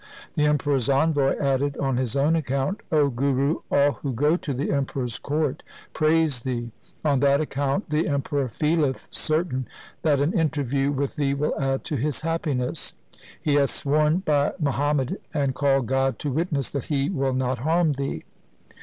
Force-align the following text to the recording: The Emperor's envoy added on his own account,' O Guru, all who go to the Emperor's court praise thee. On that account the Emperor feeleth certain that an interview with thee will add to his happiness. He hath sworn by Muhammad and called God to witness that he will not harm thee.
The 0.33 0.45
Emperor's 0.45 0.89
envoy 0.89 1.37
added 1.37 1.77
on 1.77 1.97
his 1.97 2.15
own 2.15 2.35
account,' 2.35 2.81
O 2.91 3.11
Guru, 3.11 3.59
all 3.69 3.91
who 4.01 4.13
go 4.13 4.35
to 4.35 4.51
the 4.51 4.71
Emperor's 4.71 5.19
court 5.19 5.61
praise 5.93 6.39
thee. 6.39 6.71
On 7.05 7.19
that 7.19 7.39
account 7.39 7.91
the 7.91 8.07
Emperor 8.07 8.47
feeleth 8.49 9.07
certain 9.11 9.67
that 10.01 10.19
an 10.19 10.33
interview 10.33 10.91
with 10.91 11.17
thee 11.17 11.35
will 11.35 11.53
add 11.59 11.83
to 11.83 11.97
his 11.97 12.21
happiness. 12.21 12.95
He 13.39 13.53
hath 13.53 13.69
sworn 13.69 14.23
by 14.25 14.53
Muhammad 14.59 15.19
and 15.35 15.53
called 15.53 15.85
God 15.85 16.17
to 16.17 16.31
witness 16.31 16.71
that 16.71 16.85
he 16.85 17.07
will 17.11 17.33
not 17.35 17.59
harm 17.59 17.91
thee. 17.91 18.23